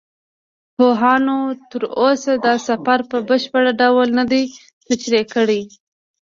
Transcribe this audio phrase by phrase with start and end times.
[0.75, 1.37] پوهانو
[1.69, 4.43] تر اوسه دا سفر په بشپړ ډول نه دی
[4.87, 5.61] تشریح کړی.